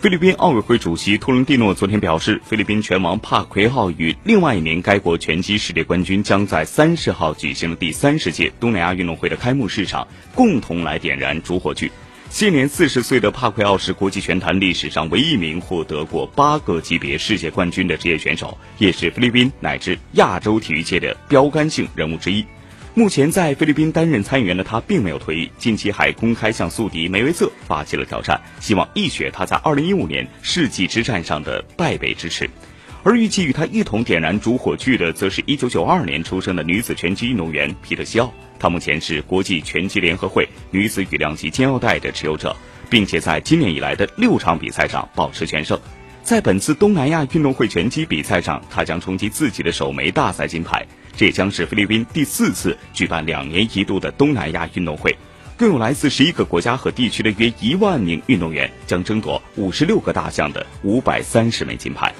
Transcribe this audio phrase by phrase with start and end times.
[0.00, 11.92] 菲律宾奥委会主席托伦蒂诺昨天表示，菲律宾拳王帕奎奥与另外一名该国拳击世界冠军将在三十号举行的第三十届东南亚运动会的开幕式上共同来点燃主火炬。
[12.30, 22.42] 现年四十岁的帕奎奥是国际拳坛历史上唯一一名获得过八个级别世界冠军的职业选手，也是菲律宾乃至亚洲体育界的标杆性人物之一。
[23.00, 32.50] 目前在菲律宾担任参议员的他并没有退役，近期还公开向宿敌梅维瑟发起了挑战，希望一雪他在2015年世纪之战上的败北之耻。
[33.02, 42.54] 而预计与他一同点燃主火炬的，则是一九九二年出生的女子拳击运动员皮特西奥，她目前是国际拳击联合会女子羽量级金腰带的持有者，
[42.90, 45.80] 并且在今年以来的六场比赛上保持全胜。
[46.22, 50.86] 在本次东南亚运动会拳击比赛上，她将冲击自己的首枚大赛金牌。
[51.20, 55.14] 这将是菲律宾第四次举办两年一度的东南亚运动会，
[55.54, 62.10] 更有来自十一个国家和地区的约一万名运动员将争夺五十六个大项的五百三十枚金牌。